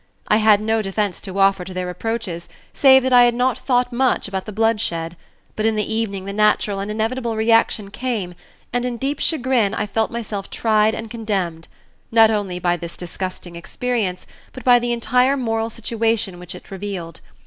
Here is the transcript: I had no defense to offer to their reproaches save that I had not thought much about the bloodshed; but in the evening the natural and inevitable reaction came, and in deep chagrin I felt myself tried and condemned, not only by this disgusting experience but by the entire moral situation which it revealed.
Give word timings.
I 0.29 0.37
had 0.37 0.61
no 0.61 0.81
defense 0.81 1.21
to 1.21 1.37
offer 1.37 1.63
to 1.63 1.75
their 1.75 1.85
reproaches 1.85 2.49
save 2.73 3.03
that 3.03 3.13
I 3.13 3.25
had 3.25 3.35
not 3.35 3.55
thought 3.55 3.93
much 3.93 4.27
about 4.27 4.45
the 4.45 4.51
bloodshed; 4.51 5.15
but 5.55 5.63
in 5.63 5.75
the 5.75 5.93
evening 5.93 6.25
the 6.25 6.33
natural 6.33 6.79
and 6.79 6.89
inevitable 6.89 7.35
reaction 7.35 7.91
came, 7.91 8.33
and 8.73 8.83
in 8.83 8.97
deep 8.97 9.19
chagrin 9.19 9.75
I 9.75 9.85
felt 9.85 10.09
myself 10.09 10.49
tried 10.49 10.95
and 10.95 11.07
condemned, 11.11 11.67
not 12.11 12.31
only 12.31 12.57
by 12.57 12.77
this 12.77 12.97
disgusting 12.97 13.55
experience 13.55 14.25
but 14.53 14.63
by 14.63 14.79
the 14.79 14.91
entire 14.91 15.37
moral 15.37 15.69
situation 15.69 16.39
which 16.39 16.55
it 16.55 16.71
revealed. 16.71 17.21